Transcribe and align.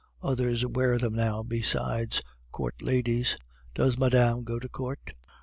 Others 0.23 0.65
wear 0.65 0.97
them 0.97 1.13
now 1.13 1.43
besides 1.43 2.23
court 2.51 2.73
ladies. 2.81 3.37
Does 3.75 3.99
madame 3.99 4.43
go 4.43 4.57
to 4.57 4.67
court? 4.67 5.13